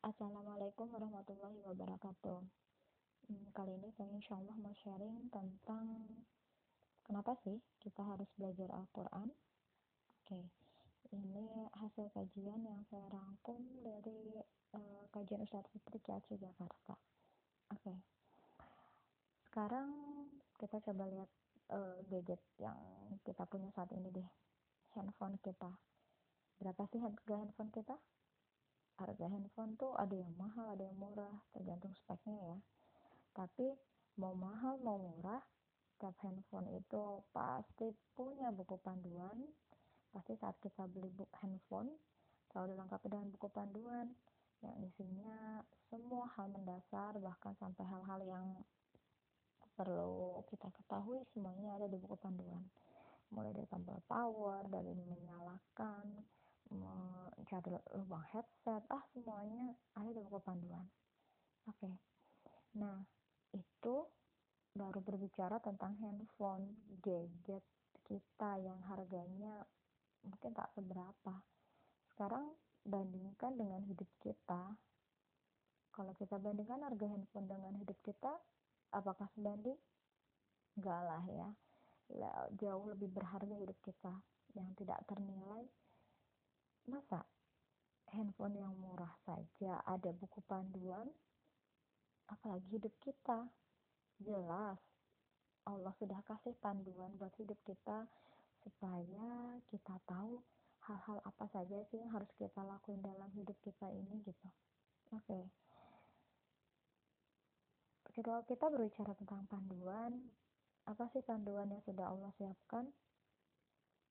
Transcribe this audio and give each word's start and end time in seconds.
Assalamualaikum 0.00 0.88
warahmatullahi 0.96 1.60
wabarakatuh. 1.60 2.40
Hmm, 3.28 3.44
kali 3.52 3.76
ini 3.76 3.92
saya 4.00 4.08
insya 4.08 4.32
Allah 4.40 4.56
mau 4.56 4.72
sharing 4.72 5.28
tentang 5.28 6.08
kenapa 7.04 7.36
sih 7.44 7.60
kita 7.84 8.00
harus 8.08 8.24
belajar 8.40 8.72
Al-Quran. 8.72 9.28
Oke, 10.24 10.40
ini 11.12 11.68
hasil 11.76 12.08
kajian 12.16 12.64
yang 12.64 12.80
saya 12.88 13.12
rangkum 13.12 13.60
dari 13.84 14.40
uh, 14.72 15.04
kajian 15.12 15.44
Ustadz 15.44 15.68
Fitri 15.68 16.00
Ciaci 16.00 16.40
Jakarta. 16.40 16.96
Oke, 17.68 17.92
sekarang 19.52 19.92
kita 20.56 20.80
coba 20.80 21.12
lihat 21.12 21.28
uh, 21.76 22.00
gadget 22.08 22.40
yang 22.56 22.80
kita 23.20 23.44
punya 23.44 23.68
saat 23.76 23.92
ini 23.92 24.08
deh, 24.08 24.28
handphone 24.96 25.36
kita. 25.44 25.76
Berapa 26.56 26.88
sih 26.88 27.04
harga 27.04 27.36
handphone 27.36 27.68
kita? 27.68 28.00
Harga 29.00 29.26
handphone 29.32 29.72
tuh 29.80 29.96
ada 29.96 30.12
yang 30.12 30.30
mahal 30.36 30.76
ada 30.76 30.84
yang 30.84 30.96
murah 31.00 31.32
tergantung 31.56 31.96
speknya 31.96 32.36
ya. 32.36 32.58
Tapi 33.32 33.72
mau 34.20 34.36
mahal 34.36 34.76
mau 34.84 35.00
murah 35.00 35.40
setiap 35.96 36.12
handphone 36.20 36.68
itu 36.76 37.24
pasti 37.32 37.88
punya 38.12 38.52
buku 38.52 38.76
panduan. 38.84 39.40
Pasti 40.12 40.36
saat 40.36 40.60
kita 40.60 40.84
beli 40.84 41.08
buku 41.08 41.32
handphone 41.40 41.88
selalu 42.52 42.76
dilengkapi 42.76 43.06
dengan 43.08 43.28
buku 43.32 43.48
panduan 43.48 44.06
yang 44.60 44.76
isinya 44.84 45.64
semua 45.88 46.28
hal 46.36 46.52
mendasar 46.52 47.16
bahkan 47.16 47.56
sampai 47.56 47.84
hal-hal 47.88 48.20
yang 48.28 48.48
perlu 49.72 50.44
kita 50.52 50.68
ketahui 50.76 51.24
semuanya 51.32 51.80
ada 51.80 51.88
di 51.88 51.96
buku 51.96 52.16
panduan. 52.20 52.60
Mulai 53.32 53.56
dari 53.56 53.68
tombol 53.70 54.02
power 54.04 54.68
dari 54.68 54.92
menyalakan 54.92 56.20
mencari 56.70 57.74
lubang 57.98 58.24
headset. 58.30 58.82
Ah 58.90 59.02
semuanya 59.10 59.74
ada 59.98 60.10
di 60.10 60.20
buku 60.22 60.38
panduan. 60.42 60.86
Oke. 61.68 61.86
Okay. 61.86 61.94
nah 62.70 63.02
itu 63.50 64.06
baru 64.70 65.02
berbicara 65.02 65.58
tentang 65.58 65.98
handphone 65.98 66.78
gadget 67.02 67.66
kita 68.06 68.58
yang 68.62 68.78
harganya 68.86 69.66
mungkin 70.22 70.54
tak 70.54 70.70
seberapa. 70.74 71.34
Sekarang 72.14 72.54
bandingkan 72.86 73.58
dengan 73.58 73.82
hidup 73.86 74.06
kita. 74.22 74.78
Kalau 75.90 76.14
kita 76.14 76.38
bandingkan 76.38 76.86
harga 76.86 77.06
handphone 77.10 77.50
dengan 77.50 77.74
hidup 77.74 77.98
kita 78.06 78.30
apakah 78.94 79.26
sebanding? 79.34 79.76
Enggak 80.78 81.00
lah 81.02 81.24
ya. 81.26 81.48
Jauh 82.58 82.90
lebih 82.90 83.10
berharga 83.10 83.54
hidup 83.58 83.78
kita 83.82 84.14
yang 84.58 84.70
tidak 84.74 84.98
ternilai 85.06 85.66
Masa 86.88 87.26
handphone 88.14 88.56
yang 88.56 88.72
murah 88.78 89.12
saja 89.26 89.82
ada 89.84 90.10
buku 90.16 90.40
panduan? 90.46 91.08
Apalagi 92.30 92.80
hidup 92.80 92.94
kita. 93.02 93.50
Jelas, 94.20 94.76
Allah 95.64 95.94
sudah 95.96 96.20
kasih 96.28 96.52
panduan 96.60 97.12
buat 97.16 97.32
hidup 97.40 97.56
kita 97.64 98.04
supaya 98.60 99.56
kita 99.72 99.96
tahu 100.04 100.44
hal-hal 100.84 101.18
apa 101.24 101.44
saja 101.48 101.80
sih 101.88 102.00
yang 102.00 102.12
harus 102.12 102.28
kita 102.36 102.60
lakuin 102.60 103.00
dalam 103.00 103.28
hidup 103.32 103.56
kita 103.64 103.88
ini 103.88 104.20
gitu. 104.24 104.48
Oke. 105.16 105.24
Okay. 105.24 105.44
Kalau 108.20 108.44
kita 108.44 108.68
berbicara 108.68 109.16
tentang 109.16 109.48
panduan, 109.48 110.12
apa 110.84 111.08
sih 111.14 111.24
panduan 111.24 111.72
yang 111.72 111.80
sudah 111.86 112.10
Allah 112.10 112.28
siapkan? 112.36 112.84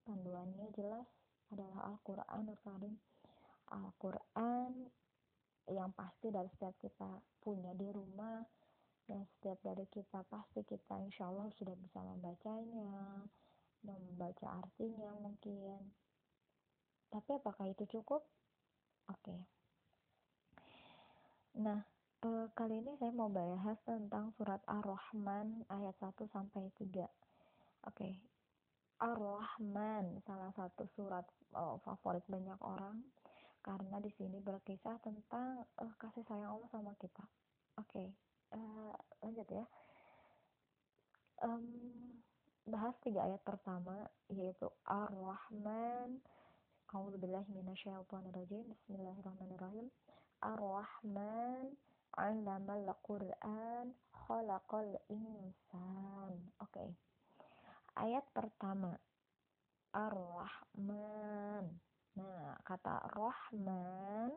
Panduannya 0.08 0.72
jelas 0.74 1.19
adalah 1.54 1.94
Al-Quranul 1.94 2.58
Karim 2.62 2.96
Al-Quran 3.70 4.90
yang 5.70 5.94
pasti 5.94 6.34
dari 6.34 6.50
setiap 6.50 6.74
kita 6.82 7.10
punya 7.46 7.70
di 7.78 7.86
rumah 7.94 8.42
dan 9.06 9.26
setiap 9.38 9.58
dari 9.62 9.86
kita 9.90 10.26
pasti 10.30 10.66
kita 10.66 10.98
insya 11.02 11.30
Allah 11.30 11.50
sudah 11.58 11.74
bisa 11.78 12.02
membacanya 12.02 13.26
membaca 13.86 14.48
artinya 14.66 15.14
mungkin 15.22 15.82
tapi 17.10 17.30
apakah 17.42 17.66
itu 17.70 17.90
cukup? 17.90 18.22
oke 19.10 19.18
okay. 19.18 19.42
nah 21.58 21.82
e, 22.22 22.50
kali 22.54 22.86
ini 22.86 22.94
saya 23.02 23.14
mau 23.14 23.30
bahas 23.30 23.78
tentang 23.86 24.34
surat 24.38 24.62
Ar-Rahman 24.70 25.66
ayat 25.70 25.98
1 25.98 26.26
sampai 26.30 26.70
3 26.78 26.82
oke 26.82 27.10
okay. 27.86 28.14
Ar-Rahman 29.00 30.20
salah 30.28 30.52
satu 30.60 30.84
surat 30.92 31.24
uh, 31.56 31.80
favorit 31.88 32.24
banyak 32.28 32.60
orang 32.60 33.00
karena 33.64 33.96
di 34.04 34.12
sini 34.20 34.44
berkisah 34.44 35.00
tentang 35.00 35.64
uh, 35.80 35.94
kasih 35.96 36.24
sayang 36.28 36.60
Allah 36.60 36.68
sama 36.68 36.92
kita. 37.00 37.24
Oke, 37.80 37.96
okay. 37.96 38.08
uh, 38.52 38.92
lanjut 39.24 39.48
ya. 39.48 39.64
Um, 41.40 41.64
bahas 42.68 42.92
tiga 43.00 43.24
ayat 43.24 43.40
pertama 43.48 44.12
yaitu 44.28 44.68
Ar-Rahman. 44.84 46.20
A'udzubillahi 46.92 47.56
minasyaitonirrajim. 47.56 48.68
Bismillahirrahmanirrahim. 48.68 49.88
Ar-Rahman 50.44 51.72
'allamal 52.20 52.92
Qur'an 53.00 53.96
khalaqal 54.12 54.92
insan. 55.08 56.36
Oke. 56.60 56.84
Okay 56.84 57.09
ayat 57.98 58.26
pertama 58.36 58.94
Ar-Rahman. 59.90 61.66
Nah, 62.20 62.58
kata 62.68 63.10
Rahman, 63.16 64.30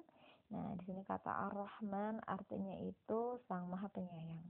nah 0.49 0.69
di 0.79 0.83
sini 0.87 1.03
kata 1.03 1.51
Ar-Rahman 1.51 2.23
artinya 2.25 2.79
itu 2.79 3.37
Sang 3.51 3.67
Maha 3.67 3.91
Penyayang. 3.91 4.45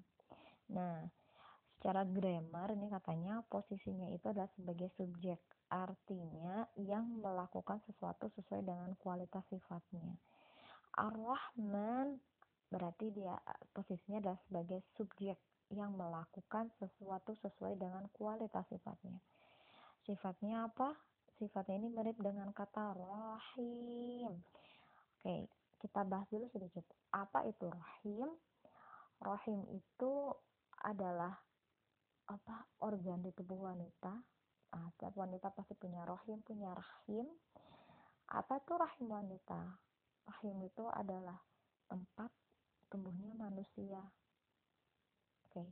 Nah, 0.74 1.00
secara 1.78 2.06
grammar 2.06 2.70
ini 2.76 2.86
katanya 2.92 3.40
posisinya 3.48 4.06
itu 4.12 4.30
adalah 4.30 4.50
sebagai 4.54 4.92
subjek, 4.94 5.40
artinya 5.72 6.68
yang 6.76 7.08
melakukan 7.18 7.80
sesuatu 7.88 8.28
sesuai 8.36 8.62
dengan 8.62 8.94
kualitas 9.00 9.42
sifatnya. 9.48 10.14
Ar-Rahman 10.94 12.20
berarti 12.68 13.10
dia 13.10 13.36
posisinya 13.72 14.20
adalah 14.20 14.40
sebagai 14.44 14.80
subjek 14.94 15.40
yang 15.72 15.96
melakukan 15.96 16.68
sesuatu 16.76 17.32
sesuai 17.40 17.80
dengan 17.80 18.04
kualitas 18.12 18.64
sifatnya. 18.68 19.16
Sifatnya 20.04 20.68
apa? 20.68 20.92
Sifatnya 21.40 21.80
ini 21.80 21.88
mirip 21.88 22.16
dengan 22.20 22.52
kata 22.52 22.92
rahim. 22.94 24.36
Oke, 25.18 25.48
kita 25.80 26.04
bahas 26.04 26.28
dulu 26.28 26.46
sedikit. 26.52 26.84
Apa 27.10 27.48
itu 27.48 27.66
rahim? 27.66 28.28
Rahim 29.22 29.60
itu 29.72 30.12
adalah 30.82 31.32
apa 32.28 32.56
organ 32.84 33.22
di 33.24 33.30
tubuh 33.32 33.72
wanita. 33.72 34.12
Nah, 34.72 34.88
setiap 34.96 35.14
wanita 35.16 35.52
pasti 35.52 35.76
punya 35.76 36.02
rahim, 36.04 36.40
punya 36.44 36.72
rahim. 36.72 37.26
Apa 38.32 38.60
itu 38.60 38.72
rahim 38.76 39.06
wanita? 39.08 39.60
Rahim 40.26 40.56
itu 40.64 40.84
adalah 40.90 41.36
tempat 41.90 42.30
tumbuhnya 42.88 43.36
manusia 43.36 44.00
okay. 45.52 45.68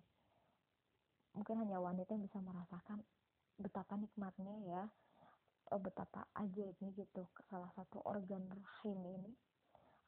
mungkin 1.33 1.57
hanya 1.65 1.81
wanita 1.81 2.13
yang 2.13 2.25
bisa 2.27 2.39
merasakan 2.45 3.01
betapa 3.61 3.97
nikmatnya 3.97 4.57
ya. 4.65 4.85
Oh, 5.71 5.79
betapa 5.79 6.27
ajaibnya 6.35 6.91
gitu 6.99 7.23
salah 7.47 7.71
satu 7.79 8.03
organ 8.03 8.43
rahim 8.51 8.99
ini. 9.07 9.33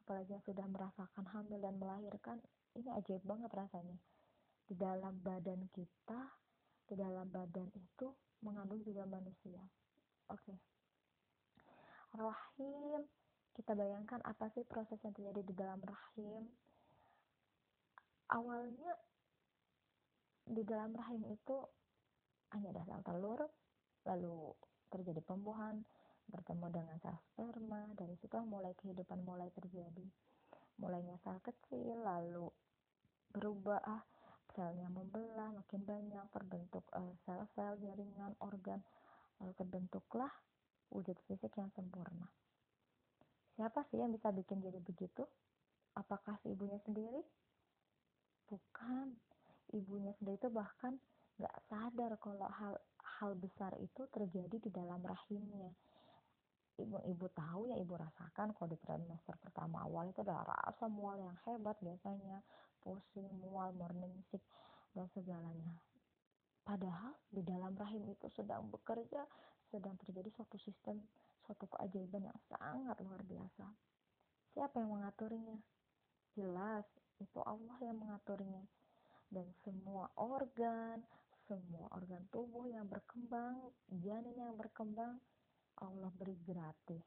Apalagi 0.02 0.34
yang 0.34 0.42
sudah 0.42 0.66
merasakan 0.66 1.24
hamil 1.30 1.62
dan 1.62 1.78
melahirkan 1.78 2.42
ini 2.74 2.90
ajaib 2.98 3.22
banget 3.22 3.50
rasanya. 3.54 3.98
Di 4.66 4.74
dalam 4.74 5.22
badan 5.22 5.70
kita 5.70 6.20
di 6.90 6.98
dalam 6.98 7.30
badan 7.30 7.70
itu 7.72 8.10
mengandung 8.42 8.82
juga 8.82 9.06
manusia. 9.06 9.62
Oke. 10.28 10.50
Okay. 10.52 10.58
rahim 12.12 13.08
kita 13.56 13.72
bayangkan 13.72 14.20
apa 14.24 14.48
sih 14.52 14.64
proses 14.64 15.00
yang 15.04 15.12
terjadi 15.12 15.40
di 15.44 15.54
dalam 15.56 15.80
rahim? 15.80 16.48
Awalnya 18.32 18.92
di 20.46 20.62
dalam 20.66 20.92
rahim 20.94 21.22
itu 21.30 21.56
hanya 22.52 22.74
ada 22.76 22.82
sel 22.84 23.02
telur 23.06 23.40
lalu 24.04 24.52
terjadi 24.92 25.22
pembuahan 25.24 25.80
bertemu 26.28 26.66
dengan 26.68 26.96
sel 27.00 27.16
sperma 27.32 27.88
dari 27.96 28.14
situ 28.20 28.36
mulai 28.44 28.74
kehidupan 28.78 29.22
mulai 29.22 29.48
terjadi. 29.54 30.06
Mulainya 30.80 31.16
sel 31.22 31.38
kecil 31.40 32.02
lalu 32.02 32.50
berubah 33.32 33.80
ah 33.80 34.02
selnya 34.52 34.92
membelah 34.92 35.48
makin 35.56 35.80
banyak 35.80 36.26
terbentuk 36.28 36.84
uh, 36.92 37.16
sel-sel 37.24 37.80
jaringan 37.80 38.36
organ 38.44 38.84
lalu 39.40 39.52
terbentuklah 39.56 40.28
wujud 40.92 41.16
fisik 41.24 41.56
yang 41.56 41.72
sempurna. 41.72 42.28
Siapa 43.56 43.84
sih 43.88 44.00
yang 44.00 44.12
bisa 44.12 44.28
bikin 44.28 44.60
jadi 44.60 44.80
begitu? 44.80 45.24
Apakah 45.96 46.36
si 46.44 46.52
ibunya 46.52 46.80
sendiri? 46.84 47.20
Bukan 48.48 49.16
ibunya 49.72 50.12
sendiri 50.20 50.36
itu 50.36 50.50
bahkan 50.52 50.96
nggak 51.40 51.56
sadar 51.68 52.12
kalau 52.20 52.48
hal 52.48 52.74
hal 53.18 53.32
besar 53.38 53.72
itu 53.80 54.04
terjadi 54.12 54.56
di 54.60 54.70
dalam 54.70 55.00
rahimnya. 55.00 55.72
Ibu-ibu 56.80 57.26
tahu 57.36 57.68
ya 57.68 57.76
ibu 57.78 57.94
rasakan 57.94 58.56
kalau 58.56 58.68
di 58.72 58.78
trimester 58.80 59.36
pertama 59.38 59.84
awal 59.84 60.08
itu 60.08 60.24
ada 60.24 60.42
rasa 60.44 60.88
mual 60.88 61.20
yang 61.20 61.36
hebat 61.46 61.76
biasanya. 61.80 62.40
Pusing 62.82 63.30
mual 63.38 63.70
morning 63.78 64.10
sick 64.32 64.42
dan 64.90 65.06
segalanya. 65.14 65.78
Padahal 66.66 67.14
di 67.30 67.42
dalam 67.46 67.74
rahim 67.78 68.02
itu 68.10 68.26
sedang 68.34 68.66
bekerja 68.70 69.22
sedang 69.70 69.96
terjadi 70.02 70.28
suatu 70.34 70.58
sistem 70.60 71.00
suatu 71.46 71.64
keajaiban 71.74 72.28
yang 72.28 72.40
sangat 72.50 72.96
luar 73.02 73.22
biasa. 73.24 73.66
Siapa 74.52 74.82
yang 74.82 74.90
mengaturnya? 74.94 75.58
Jelas 76.36 76.86
itu 77.18 77.38
Allah 77.42 77.76
yang 77.80 77.98
mengaturnya 77.98 78.66
dan 79.32 79.48
semua 79.64 80.12
organ 80.20 81.00
semua 81.50 81.90
organ 81.92 82.22
tubuh 82.30 82.70
yang 82.70 82.86
berkembang 82.86 83.58
janin 84.00 84.36
yang 84.38 84.54
berkembang 84.54 85.18
Allah 85.82 86.10
beri 86.14 86.38
gratis. 86.46 87.02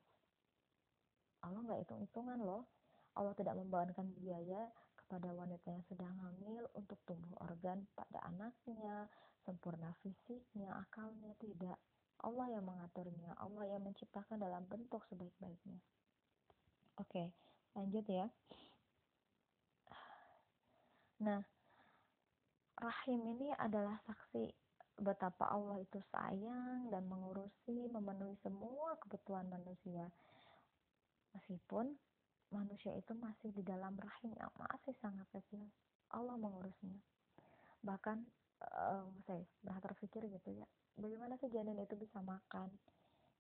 Allah 1.46 1.62
nggak 1.64 1.86
hitung-hitungan 1.86 2.40
loh. 2.44 2.68
Allah 3.16 3.32
tidak 3.38 3.56
membawakan 3.56 4.12
biaya 4.20 4.68
kepada 5.00 5.32
wanita 5.32 5.72
yang 5.72 5.86
sedang 5.88 6.12
hamil 6.20 6.68
untuk 6.76 7.00
tumbuh 7.08 7.40
organ 7.46 7.88
pada 7.96 8.20
anaknya 8.28 9.08
sempurna 9.48 9.96
fisiknya 10.04 10.68
akalnya 10.84 11.32
tidak. 11.40 11.80
Allah 12.26 12.60
yang 12.60 12.66
mengaturnya 12.68 13.38
Allah 13.40 13.70
yang 13.70 13.82
menciptakan 13.86 14.42
dalam 14.42 14.66
bentuk 14.68 15.06
sebaik-baiknya. 15.08 15.80
Oke 17.00 17.32
lanjut 17.76 18.06
ya. 18.08 18.28
Nah 21.24 21.55
rahim 22.86 23.22
ini 23.34 23.50
adalah 23.58 23.98
saksi 24.06 24.46
betapa 25.02 25.50
Allah 25.50 25.82
itu 25.82 25.98
sayang 26.14 26.94
dan 26.94 27.10
mengurusi, 27.10 27.90
memenuhi 27.90 28.38
semua 28.46 28.94
kebutuhan 29.02 29.50
manusia. 29.50 30.06
Meskipun 31.34 31.98
manusia 32.54 32.94
itu 32.96 33.12
masih 33.18 33.50
di 33.52 33.66
dalam 33.66 33.98
rahim 33.98 34.32
yang 34.38 34.54
masih 34.56 34.94
sangat 35.02 35.26
kecil, 35.34 35.66
Allah 36.14 36.38
mengurusnya. 36.38 36.96
Bahkan 37.82 38.18
um, 38.62 39.10
saya 39.26 39.42
pernah 39.60 39.82
terpikir 39.82 40.22
gitu 40.30 40.50
ya, 40.54 40.68
bagaimana 40.96 41.36
sih 41.42 41.50
janin 41.50 41.82
itu 41.82 41.98
bisa 41.98 42.22
makan? 42.22 42.70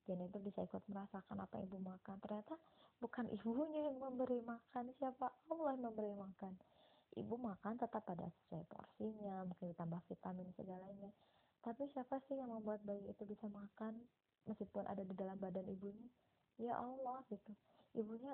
Janin 0.09 0.27
itu 0.27 0.41
bisa 0.41 0.65
ikut 0.65 0.81
merasakan 0.89 1.37
apa 1.39 1.61
ibu 1.61 1.77
makan. 1.79 2.17
Ternyata 2.19 2.57
bukan 2.99 3.29
ibunya 3.31 3.93
yang 3.93 4.01
memberi 4.01 4.41
makan, 4.41 4.91
siapa 4.97 5.29
Allah 5.53 5.77
yang 5.77 5.85
memberi 5.93 6.13
makan 6.17 6.57
ibu 7.13 7.35
makan 7.37 7.77
tetap 7.77 8.01
pada 8.01 8.25
sesuai 8.41 8.65
porsinya 8.65 9.45
mungkin 9.45 9.71
ditambah 9.71 10.01
vitamin 10.09 10.49
segalanya. 10.57 11.11
Tapi 11.61 11.89
siapa 11.93 12.21
sih 12.25 12.37
yang 12.37 12.49
membuat 12.49 12.81
bayi 12.85 13.05
itu 13.09 13.23
bisa 13.25 13.45
makan 13.49 13.97
meskipun 14.45 14.85
ada 14.85 15.01
di 15.01 15.13
dalam 15.13 15.37
badan 15.37 15.65
ibunya? 15.69 16.09
Ya 16.57 16.77
Allah 16.77 17.21
gitu. 17.29 17.51
Ibunya 17.95 18.33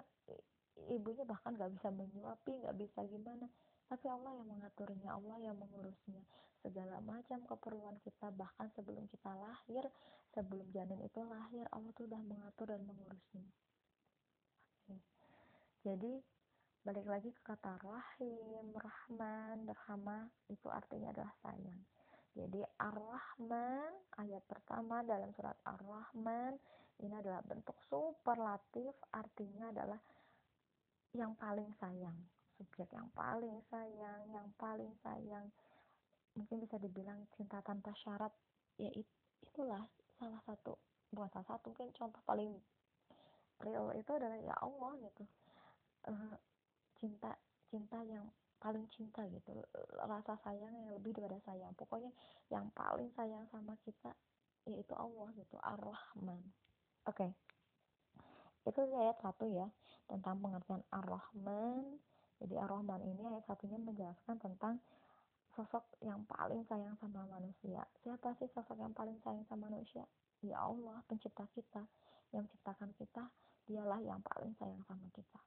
ibunya 0.91 1.23
bahkan 1.27 1.55
gak 1.55 1.71
bisa 1.75 1.91
menyuapi 1.91 2.63
gak 2.63 2.75
bisa 2.75 2.99
gimana. 3.07 3.47
Tapi 3.91 4.07
Allah 4.07 4.31
yang 4.39 4.47
mengaturnya 4.47 5.09
Allah 5.11 5.37
yang 5.39 5.55
mengurusnya. 5.59 6.23
Segala 6.61 7.01
macam 7.01 7.41
keperluan 7.47 7.97
kita 8.05 8.29
bahkan 8.35 8.69
sebelum 8.75 9.09
kita 9.09 9.31
lahir 9.33 9.83
sebelum 10.31 10.67
janin 10.71 11.01
itu 11.03 11.19
lahir 11.27 11.67
Allah 11.75 11.91
tuh 11.95 12.07
udah 12.07 12.21
mengatur 12.23 12.71
dan 12.71 12.81
mengurusnya. 12.87 13.47
Jadi 15.81 16.21
balik 16.81 17.05
lagi 17.05 17.29
ke 17.29 17.41
kata 17.45 17.77
rahim, 17.85 18.73
rahman, 18.73 19.69
rahmah 19.69 20.25
itu 20.49 20.65
artinya 20.65 21.13
adalah 21.13 21.33
sayang. 21.45 21.81
Jadi 22.31 22.63
Ar-Rahman 22.79 23.91
ayat 24.17 24.41
pertama 24.49 25.03
dalam 25.05 25.29
surat 25.35 25.53
Ar-Rahman 25.67 26.57
ini 27.05 27.13
adalah 27.13 27.43
bentuk 27.45 27.75
superlatif 27.85 28.95
artinya 29.13 29.69
adalah 29.69 29.99
yang 31.13 31.37
paling 31.37 31.69
sayang, 31.77 32.17
subjek 32.57 32.89
yang 32.95 33.11
paling 33.13 33.61
sayang, 33.69 34.21
yang 34.31 34.47
paling 34.57 34.89
sayang. 35.05 35.51
Mungkin 36.33 36.63
bisa 36.63 36.79
dibilang 36.79 37.27
cinta 37.35 37.59
tanpa 37.61 37.91
syarat, 37.99 38.31
ya 38.79 38.89
itulah 39.45 39.85
salah 40.17 40.41
satu 40.47 40.79
bukan 41.11 41.27
salah 41.35 41.47
satu 41.51 41.75
mungkin 41.75 41.91
contoh 41.91 42.21
paling 42.23 42.55
real 43.59 43.91
itu 43.93 44.11
adalah 44.15 44.39
ya 44.39 44.55
Allah 44.63 44.91
gitu. 45.03 45.23
Uh, 46.07 46.33
cinta 47.01 47.33
cinta 47.65 47.97
yang 48.05 48.29
paling 48.61 48.85
cinta 48.93 49.25
gitu 49.25 49.57
rasa 50.05 50.37
sayang 50.45 50.69
yang 50.69 50.93
lebih 50.93 51.17
daripada 51.17 51.41
sayang. 51.49 51.73
Pokoknya 51.73 52.13
yang 52.53 52.69
paling 52.77 53.09
sayang 53.17 53.49
sama 53.49 53.73
kita 53.81 54.13
yaitu 54.69 54.93
Allah 54.93 55.33
gitu 55.33 55.57
Ar-Rahman. 55.57 56.41
Oke. 57.09 57.25
Okay. 57.25 57.31
itu 58.61 58.77
ayat 58.93 59.17
satu 59.17 59.49
ya 59.49 59.65
tentang 60.05 60.37
pengertian 60.37 60.85
Ar-Rahman. 60.93 61.97
Jadi 62.37 62.53
Ar-Rahman 62.61 63.01
ini 63.01 63.25
ayat 63.25 63.49
satunya 63.49 63.81
menjelaskan 63.81 64.37
tentang 64.37 64.77
sosok 65.57 65.81
yang 66.05 66.21
paling 66.29 66.61
sayang 66.69 66.93
sama 67.01 67.25
manusia. 67.25 67.81
Siapa 68.05 68.37
sih 68.37 68.45
sosok 68.53 68.77
yang 68.77 68.93
paling 68.93 69.17
sayang 69.25 69.49
sama 69.49 69.65
manusia? 69.73 70.05
Ya 70.45 70.61
Allah 70.61 71.01
pencipta 71.09 71.49
kita. 71.57 71.81
Yang 72.29 72.53
menciptakan 72.53 72.93
kita 73.01 73.23
dialah 73.65 73.99
yang 74.05 74.21
paling 74.21 74.53
sayang 74.61 74.85
sama 74.85 75.09
kita 75.09 75.41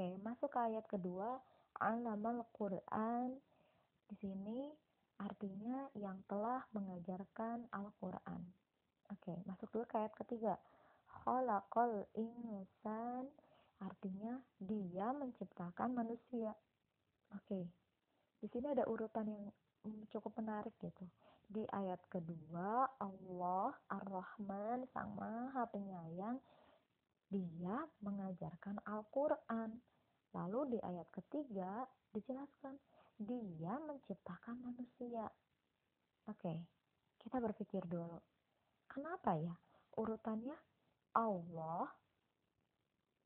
Oke, 0.00 0.16
masuk 0.24 0.48
ke 0.48 0.56
ayat 0.56 0.88
kedua, 0.88 1.36
alamal 1.76 2.48
Quran. 2.56 3.36
Di 4.08 4.16
sini 4.16 4.72
artinya 5.20 5.92
yang 5.92 6.24
telah 6.24 6.64
mengajarkan 6.72 7.68
Al-Quran. 7.68 8.40
Oke, 9.12 9.36
masuk 9.44 9.68
dulu 9.68 9.84
ke 9.84 10.00
ayat 10.00 10.16
ketiga. 10.16 10.56
Khalaqal 11.04 12.08
insan 12.16 13.28
artinya 13.76 14.40
dia 14.56 15.12
menciptakan 15.12 15.92
manusia. 15.92 16.56
Oke. 17.36 17.68
Di 18.40 18.48
sini 18.48 18.72
ada 18.72 18.88
urutan 18.88 19.28
yang 19.28 19.52
cukup 20.08 20.32
menarik 20.40 20.72
gitu. 20.80 21.04
Di 21.44 21.68
ayat 21.76 22.00
kedua, 22.08 22.88
Allah 22.96 23.76
Ar-Rahman 23.92 24.88
Sang 24.96 25.12
Maha 25.12 25.68
Penyayang 25.68 26.40
dia 27.28 27.84
mengajarkan 28.00 28.80
Al-Quran. 28.88 29.89
Lalu 30.34 30.76
di 30.76 30.78
ayat 30.78 31.08
ketiga 31.10 31.84
dijelaskan 32.14 32.78
dia 33.20 33.74
menciptakan 33.82 34.56
manusia. 34.62 35.26
Oke, 36.30 36.54
kita 37.20 37.36
berpikir 37.42 37.82
dulu. 37.84 38.18
Kenapa 38.86 39.34
ya 39.36 39.54
urutannya 39.98 40.54
Allah 41.18 41.90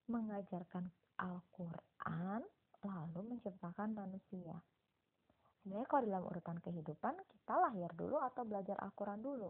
mengajarkan 0.08 0.88
Al-Quran 1.20 2.40
lalu 2.84 3.20
menciptakan 3.36 3.96
manusia. 3.96 4.60
Sebenarnya 5.60 5.88
kalau 5.88 6.04
dalam 6.04 6.24
urutan 6.28 6.58
kehidupan 6.60 7.16
kita 7.24 7.54
lahir 7.56 7.88
dulu 7.96 8.20
atau 8.20 8.44
belajar 8.44 8.76
Al-Quran 8.84 9.24
dulu. 9.24 9.48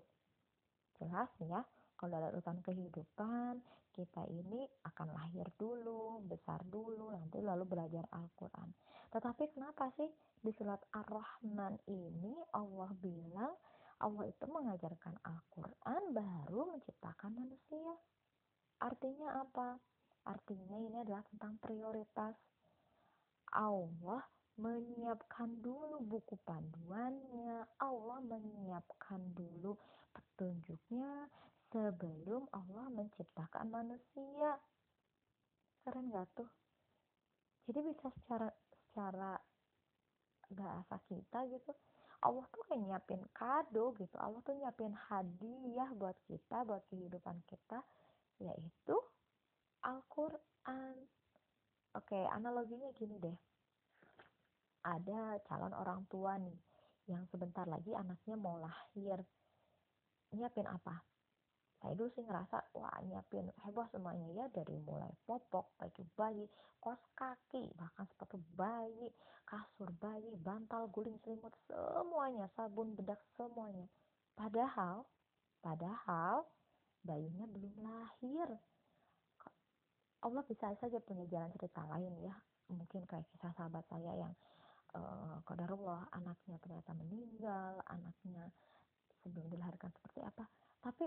Jelas 1.03 1.31
ya, 1.43 1.59
kalau 1.95 2.19
urutan 2.31 2.59
kehidupan 2.61 3.63
kita 3.95 4.27
ini 4.27 4.67
akan 4.83 5.15
lahir 5.15 5.47
dulu, 5.55 6.19
besar 6.27 6.59
dulu, 6.67 7.15
nanti 7.15 7.39
lalu 7.39 7.63
belajar 7.63 8.03
Al-Quran. 8.11 8.75
Tetapi 9.15 9.55
kenapa 9.55 9.87
sih 9.95 10.11
di 10.43 10.51
surat 10.51 10.83
Ar-Rahman 10.91 11.79
ini 11.87 12.35
Allah 12.59 12.91
bilang 12.99 13.55
Allah 14.03 14.27
itu 14.27 14.45
mengajarkan 14.51 15.15
Al-Quran 15.23 16.03
baru 16.11 16.75
menciptakan 16.75 17.31
manusia. 17.39 17.95
Artinya 18.83 19.39
apa? 19.39 19.79
Artinya 20.27 20.77
ini 20.83 20.97
adalah 20.99 21.23
tentang 21.31 21.57
prioritas. 21.63 22.35
Allah 23.55 24.27
menyiapkan 24.59 25.63
dulu 25.63 26.03
buku 26.03 26.35
panduannya, 26.43 27.63
Allah 27.79 28.19
menyiapkan 28.27 29.35
dulu 29.35 29.79
petunjuknya, 30.11 31.31
sebelum 31.75 32.47
Allah 32.55 32.87
menciptakan 32.95 33.67
manusia. 33.67 34.63
Keren 35.83 36.15
gak 36.15 36.31
tuh? 36.39 36.51
Jadi 37.67 37.83
bisa 37.83 38.07
secara 38.23 38.47
secara 38.71 39.35
bahasa 40.55 41.03
kita 41.11 41.51
gitu 41.51 41.75
Allah 42.23 42.47
tuh 42.49 42.63
kayak 42.65 42.81
nyiapin 42.81 43.21
kado 43.37 43.93
gitu. 44.01 44.17
Allah 44.17 44.41
tuh 44.41 44.57
nyiapin 44.57 44.97
hadiah 44.97 45.91
buat 45.93 46.17
kita 46.25 46.65
buat 46.65 46.81
kehidupan 46.89 47.43
kita 47.45 47.85
yaitu 48.41 48.97
Al-Quran. 49.85 50.97
Oke 51.93 52.21
analoginya 52.33 52.89
gini 52.97 53.21
deh. 53.21 53.37
Ada 54.89 55.43
calon 55.45 55.75
orang 55.77 56.09
tua 56.09 56.41
nih 56.41 56.57
yang 57.13 57.29
sebentar 57.29 57.69
lagi 57.69 57.93
anaknya 57.93 58.41
mau 58.41 58.57
lahir. 58.57 59.21
Nyiapin 60.33 60.65
apa 60.65 61.14
saya 61.85 62.01
dulu 62.01 62.09
sih 62.17 62.25
ngerasa 62.25 62.73
wah 62.81 62.97
nyiapin 63.05 63.45
heboh 63.61 63.85
semuanya 63.93 64.25
ya 64.33 64.49
dari 64.49 64.73
mulai 64.89 65.13
popok 65.29 65.77
baju 65.77 66.03
bayi 66.17 66.49
kos 66.81 66.97
kaki 67.13 67.69
bahkan 67.77 68.09
sepatu 68.09 68.41
bayi 68.57 69.13
kasur 69.45 69.93
bayi 70.01 70.33
bantal 70.41 70.89
guling 70.89 71.21
selimut 71.21 71.53
semuanya 71.69 72.49
sabun 72.57 72.97
bedak 72.97 73.21
semuanya. 73.37 73.85
Padahal 74.33 75.05
padahal 75.61 76.49
bayinya 77.05 77.45
belum 77.53 77.77
lahir. 77.85 78.49
Allah 80.25 80.43
bisa 80.49 80.73
saja 80.81 80.97
punya 81.05 81.29
jalan 81.29 81.53
cerita 81.53 81.85
lain 81.85 82.17
ya. 82.25 82.33
Mungkin 82.73 83.05
kayak 83.05 83.29
kisah 83.29 83.53
sahabat 83.53 83.85
saya 83.93 84.25
yang 84.25 84.33
uh, 84.97 85.37
kodarullah 85.45 86.09
anaknya 86.17 86.57
ternyata 86.65 86.97
meninggal 86.97 87.77
anaknya 87.93 88.49
sebelum 89.21 89.53
dilahirkan 89.53 89.93
seperti 89.93 90.25
apa. 90.25 90.49
Tapi 90.81 91.05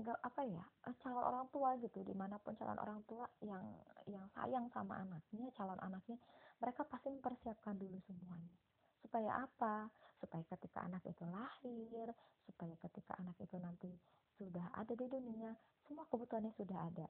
nggak 0.00 0.20
apa 0.20 0.42
ya 0.48 0.64
eh, 0.88 0.94
calon 1.04 1.24
orang 1.24 1.46
tua 1.52 1.76
gitu 1.78 2.00
di 2.02 2.14
mana 2.16 2.36
pun 2.40 2.56
calon 2.56 2.78
orang 2.80 3.00
tua 3.04 3.28
yang 3.44 3.64
yang 4.08 4.24
sayang 4.32 4.66
sama 4.72 4.98
anaknya 5.00 5.48
calon 5.54 5.78
anaknya 5.78 6.16
mereka 6.60 6.84
pasti 6.84 7.08
mempersiapkan 7.08 7.74
dulu 7.80 7.96
semuanya. 8.04 8.52
Supaya 9.00 9.48
apa? 9.48 9.88
Supaya 10.20 10.44
ketika 10.44 10.84
anak 10.84 11.00
itu 11.08 11.24
lahir 11.24 12.12
supaya 12.44 12.74
ketika 12.84 13.16
anak 13.16 13.36
itu 13.40 13.56
nanti 13.56 13.88
sudah 14.36 14.68
ada 14.76 14.92
di 14.92 15.06
dunia 15.08 15.56
semua 15.88 16.04
kebutuhannya 16.12 16.52
sudah 16.60 16.78
ada. 16.92 17.08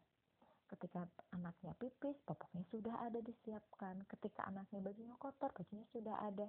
Ketika 0.70 1.02
anaknya 1.34 1.74
pipis 1.74 2.14
popoknya 2.22 2.62
sudah 2.70 2.94
ada 3.02 3.18
disiapkan. 3.18 4.06
Ketika 4.06 4.46
anaknya 4.46 4.78
bajunya 4.78 5.18
kotor 5.18 5.50
bajunya 5.50 5.82
sudah 5.90 6.14
ada. 6.22 6.46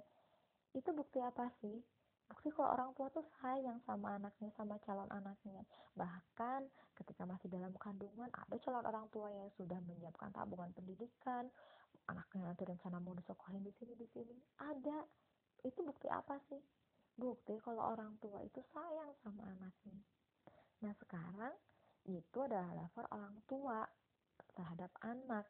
Itu 0.70 0.94
bukti 0.94 1.18
apa 1.18 1.50
sih 1.58 1.82
bukti 2.30 2.48
kalau 2.54 2.74
orang 2.74 2.90
tua 2.98 3.06
tuh 3.10 3.24
sayang 3.40 3.78
sama 3.86 4.18
anaknya 4.18 4.50
sama 4.58 4.78
calon 4.82 5.08
anaknya. 5.10 5.62
Bahkan 5.94 6.60
ketika 6.98 7.22
masih 7.26 7.48
dalam 7.50 7.72
kandungan 7.78 8.30
ada 8.30 8.56
calon 8.62 8.84
orang 8.84 9.06
tua 9.14 9.30
yang 9.30 9.50
sudah 9.54 9.78
menyiapkan 9.86 10.30
tabungan 10.34 10.70
pendidikan 10.74 11.50
anaknya 12.10 12.50
nanti 12.50 12.62
rencana 12.66 12.98
mau 12.98 13.14
disekolahkan 13.14 13.62
di 13.62 13.72
sini 13.78 13.94
di 13.94 14.06
sini. 14.10 14.36
Ada. 14.58 14.98
Itu 15.62 15.86
bukti 15.86 16.10
apa 16.10 16.34
sih? 16.50 16.58
Bukti 17.14 17.54
kalau 17.62 17.94
orang 17.94 18.18
tua 18.18 18.42
itu 18.42 18.58
sayang 18.74 19.12
sama 19.22 19.46
anaknya. 19.46 20.02
Nah 20.82 20.92
sekarang 20.98 21.54
itu 22.10 22.38
adalah 22.42 22.74
level 22.74 23.06
orang 23.14 23.36
tua 23.46 23.86
terhadap 24.58 24.90
anak. 25.06 25.46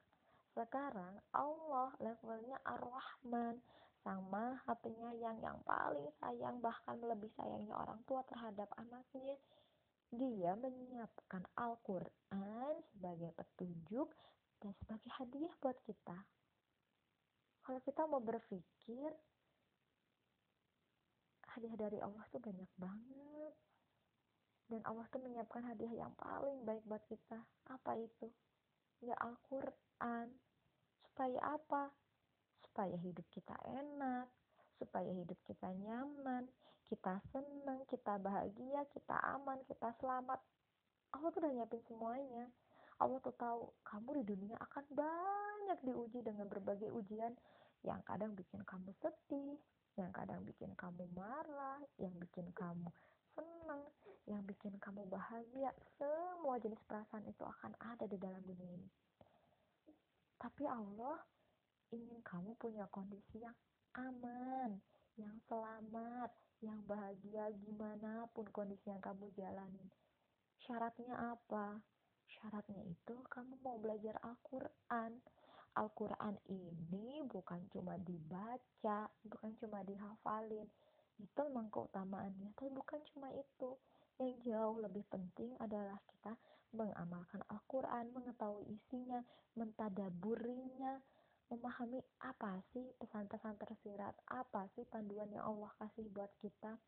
Sekarang 0.53 1.17
Allah 1.33 1.97
levelnya 1.97 2.61
ar-Rahman 2.69 3.57
Sang 4.03 4.27
Maha 4.35 4.75
Penyayang 4.83 5.39
yang 5.39 5.63
paling 5.63 6.11
sayang 6.19 6.59
bahkan 6.59 6.99
lebih 6.99 7.31
sayangnya 7.39 7.79
orang 7.79 8.03
tua 8.03 8.27
terhadap 8.27 8.67
anaknya. 8.75 9.39
Dia 10.11 10.59
menyiapkan 10.59 11.47
Al-Quran 11.55 12.75
sebagai 12.93 13.31
petunjuk 13.39 14.11
dan 14.59 14.75
sebagai 14.83 15.11
hadiah 15.17 15.55
buat 15.63 15.79
kita. 15.87 16.19
Kalau 17.63 17.81
kita 17.87 18.03
mau 18.11 18.19
berpikir 18.19 19.11
hadiah 21.55 21.77
dari 21.79 22.03
Allah 22.03 22.27
tuh 22.35 22.43
banyak 22.43 22.73
banget. 22.75 23.55
Dan 24.67 24.83
Allah 24.83 25.07
tuh 25.15 25.23
menyiapkan 25.23 25.63
hadiah 25.63 25.95
yang 25.95 26.13
paling 26.19 26.67
baik 26.67 26.83
buat 26.91 27.07
kita. 27.07 27.39
Apa 27.71 27.95
itu? 28.03 28.27
Ya 28.99 29.15
Al-Quran. 29.23 30.27
Supaya 31.07 31.39
apa 31.55 32.02
supaya 32.73 32.97
hidup 33.05 33.29
kita 33.29 33.53
enak, 33.69 34.33
supaya 34.81 35.13
hidup 35.13 35.37
kita 35.45 35.69
nyaman, 35.77 36.49
kita 36.89 37.21
senang, 37.29 37.85
kita 37.85 38.17
bahagia, 38.17 38.89
kita 38.97 39.13
aman, 39.37 39.61
kita 39.69 39.93
selamat. 40.01 40.41
Allah 41.13 41.29
tuh 41.37 41.45
udah 41.45 41.53
nyiapin 41.53 41.85
semuanya. 41.85 42.49
Allah 42.97 43.21
tuh 43.21 43.37
tahu 43.37 43.77
kamu 43.85 44.25
di 44.25 44.33
dunia 44.33 44.57
akan 44.57 44.89
banyak 44.89 45.79
diuji 45.85 46.25
dengan 46.25 46.49
berbagai 46.49 46.89
ujian 46.89 47.37
yang 47.85 48.01
kadang 48.09 48.33
bikin 48.33 48.65
kamu 48.65 48.89
sedih, 49.05 49.61
yang 50.01 50.09
kadang 50.17 50.41
bikin 50.49 50.73
kamu 50.73 51.05
marah, 51.13 51.77
yang 52.01 52.17
bikin 52.17 52.49
kamu 52.57 52.89
senang, 53.37 53.85
yang 54.25 54.41
bikin 54.49 54.81
kamu 54.81 55.05
bahagia. 55.13 55.77
Semua 56.01 56.57
jenis 56.57 56.81
perasaan 56.89 57.29
itu 57.29 57.45
akan 57.45 57.77
ada 57.85 58.09
di 58.09 58.17
dalam 58.17 58.41
dunia 58.49 58.81
ini. 58.81 58.89
Tapi 60.41 60.65
Allah 60.65 61.21
ingin 61.93 62.25
kamu 62.25 62.57
punya 62.57 62.89
kondisi 62.89 63.45
yang 63.45 63.57
aman, 63.93 64.81
yang 65.21 65.37
selamat, 65.45 66.33
yang 66.65 66.81
bahagia 66.89 67.53
gimana 67.61 68.25
pun 68.33 68.49
kondisi 68.49 68.89
yang 68.89 69.03
kamu 69.05 69.29
jalani. 69.37 69.93
Syaratnya 70.65 71.37
apa? 71.37 71.77
Syaratnya 72.25 72.81
itu 72.89 73.15
kamu 73.29 73.61
mau 73.61 73.77
belajar 73.77 74.17
Al-Quran. 74.25 75.21
Al-Quran 75.73 76.37
ini 76.49 77.25
bukan 77.29 77.61
cuma 77.73 78.01
dibaca, 78.01 79.09
bukan 79.25 79.53
cuma 79.61 79.85
dihafalin. 79.85 80.69
Itu 81.21 81.41
memang 81.49 81.69
keutamaannya, 81.69 82.57
tapi 82.57 82.73
bukan 82.73 83.01
cuma 83.13 83.29
itu. 83.37 83.77
Yang 84.17 84.33
jauh 84.49 84.79
lebih 84.81 85.05
penting 85.13 85.57
adalah 85.61 85.99
kita 86.09 86.37
mengamalkan 86.73 87.43
Al-Quran, 87.53 88.13
mengetahui 88.17 88.65
isinya, 88.71 89.21
mentadaburinya, 89.59 91.01
memahami 91.53 92.01
apa 92.25 92.65
sih 92.73 92.89
pesan-pesan 92.97 93.61
tersirat, 93.61 94.17
apa 94.33 94.65
sih 94.73 94.89
panduan 94.89 95.29
yang 95.29 95.45
Allah 95.45 95.69
kasih 95.77 96.09
buat 96.09 96.33
kita, 96.41 96.81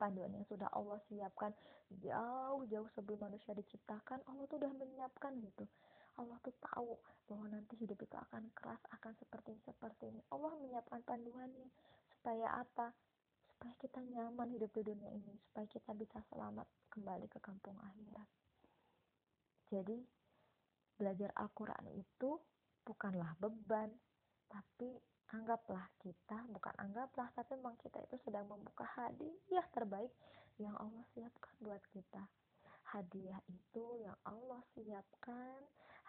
panduan 0.00 0.32
yang 0.32 0.48
sudah 0.48 0.72
Allah 0.72 0.96
siapkan 1.12 1.52
jauh-jauh 2.00 2.88
sebelum 2.96 3.28
manusia 3.28 3.52
diciptakan, 3.52 4.24
Allah 4.24 4.44
tuh 4.48 4.56
udah 4.56 4.72
menyiapkan 4.72 5.36
gitu. 5.44 5.68
Allah 6.16 6.40
tuh 6.40 6.54
tahu 6.72 6.96
bahwa 7.28 7.46
nanti 7.52 7.76
hidup 7.76 8.00
itu 8.00 8.16
akan 8.16 8.48
keras, 8.56 8.80
akan 8.96 9.12
seperti 9.20 9.52
seperti 9.68 10.08
ini. 10.08 10.24
Allah 10.32 10.56
menyiapkan 10.56 11.04
panduannya 11.04 11.68
supaya 12.16 12.64
apa? 12.64 12.88
Supaya 13.52 13.74
kita 13.76 14.00
nyaman 14.00 14.48
hidup 14.56 14.72
di 14.72 14.80
dunia 14.80 15.12
ini, 15.12 15.34
supaya 15.50 15.68
kita 15.68 15.92
bisa 15.92 16.24
selamat 16.32 16.64
kembali 16.88 17.26
ke 17.28 17.38
kampung 17.44 17.76
akhirat. 17.84 18.28
Jadi, 19.68 19.98
belajar 20.94 21.34
Al-Quran 21.34 21.98
itu 21.98 22.38
bukanlah 22.84 23.32
beban, 23.40 23.90
tapi 24.46 25.00
anggaplah 25.32 25.88
kita, 25.98 26.46
bukan 26.52 26.74
anggaplah, 26.78 27.32
tapi 27.34 27.58
memang 27.58 27.74
kita 27.80 27.98
itu 28.04 28.20
sedang 28.22 28.46
membuka 28.46 28.86
hadiah 28.94 29.66
terbaik 29.74 30.12
yang 30.62 30.76
Allah 30.78 31.02
siapkan 31.16 31.54
buat 31.58 31.82
kita. 31.90 32.22
Hadiah 32.94 33.40
itu 33.50 33.84
yang 33.98 34.14
Allah 34.22 34.62
siapkan, 34.76 35.58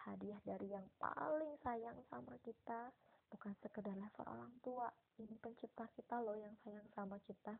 hadiah 0.06 0.38
dari 0.46 0.70
yang 0.70 0.86
paling 1.02 1.58
sayang 1.64 1.98
sama 2.06 2.38
kita, 2.46 2.94
bukan 3.32 3.56
sekedar 3.58 3.96
level 3.96 4.26
orang 4.28 4.54
tua. 4.62 4.86
Ini 5.18 5.34
pencipta 5.42 5.90
kita 5.96 6.22
loh 6.22 6.38
yang 6.38 6.54
sayang 6.62 6.86
sama 6.94 7.18
kita. 7.26 7.58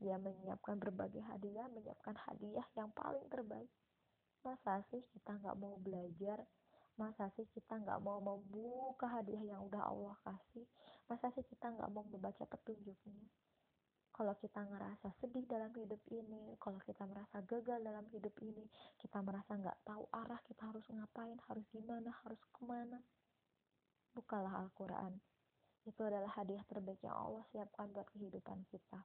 Dia 0.00 0.20
menyiapkan 0.20 0.76
berbagai 0.76 1.24
hadiah, 1.24 1.70
menyiapkan 1.72 2.16
hadiah 2.28 2.66
yang 2.76 2.92
paling 2.92 3.24
terbaik. 3.32 3.70
Masa 4.44 4.80
sih 4.92 5.04
kita 5.12 5.36
nggak 5.40 5.56
mau 5.60 5.76
belajar 5.80 6.44
masa 7.00 7.32
sih 7.32 7.48
kita 7.56 7.80
nggak 7.80 8.04
mau 8.04 8.20
membuka 8.20 9.08
hadiah 9.08 9.56
yang 9.56 9.64
udah 9.64 9.88
Allah 9.88 10.16
kasih? 10.20 10.68
Masa 11.08 11.32
sih 11.32 11.44
kita 11.48 11.72
nggak 11.72 11.88
mau 11.88 12.04
membaca 12.04 12.44
petunjuknya? 12.44 13.24
Kalau 14.12 14.36
kita 14.36 14.60
ngerasa 14.68 15.16
sedih 15.16 15.48
dalam 15.48 15.72
hidup 15.72 16.04
ini 16.12 16.52
kalau 16.60 16.76
kita 16.84 17.08
merasa 17.08 17.40
gagal 17.40 17.80
dalam 17.80 18.04
hidup 18.12 18.36
ini 18.44 18.68
kita 19.00 19.16
merasa 19.24 19.56
nggak 19.56 19.80
tahu 19.80 20.04
arah 20.12 20.36
kita 20.44 20.68
harus 20.68 20.84
ngapain 20.92 21.40
harus 21.48 21.64
gimana 21.72 22.12
harus 22.20 22.42
ke 22.52 22.60
mana. 22.68 23.00
Bukalah 24.12 24.60
Al-Quran. 24.60 25.16
Itu 25.88 26.04
adalah 26.04 26.28
hadiah 26.36 26.60
terbaik 26.68 27.00
yang 27.00 27.16
Allah 27.16 27.48
siapkan 27.48 27.88
buat 27.96 28.12
kehidupan 28.12 28.68
kita. 28.68 29.00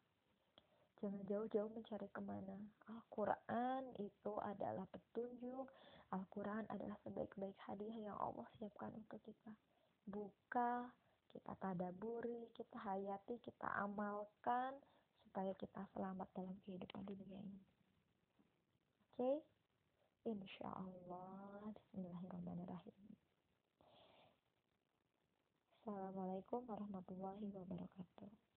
Jangan 0.99 1.23
jauh-jauh 1.23 1.71
mencari 1.71 2.11
ke 2.11 2.19
mana. 2.19 2.59
Al-Quran 2.91 3.95
itu 4.03 4.33
adalah 4.43 4.83
petunjuk 4.91 5.71
Al-Quran 6.35 6.67
adalah 6.67 6.99
sebaik-baik 7.07 7.55
hadiah 7.63 8.11
yang 8.11 8.17
Allah 8.19 8.43
siapkan 8.59 8.91
untuk 8.91 9.23
kita. 9.23 9.55
Buka, 10.03 10.91
kita 11.31 11.55
tadaburi, 11.63 12.51
kita 12.51 12.75
hayati, 12.75 13.39
kita 13.39 13.63
amalkan 13.79 14.75
supaya 15.23 15.55
kita 15.55 15.87
selamat 15.95 16.27
dalam 16.35 16.59
kehidupan 16.67 17.07
dunia 17.07 17.39
ini. 17.39 17.63
Oke? 19.15 19.23
Okay? 19.23 19.37
Insya 20.27 20.75
Allah. 20.75 21.71
Bismillahirrahmanirrahim. 21.71 23.15
Assalamualaikum 25.87 26.67
warahmatullahi 26.67 27.47
wabarakatuh. 27.47 28.54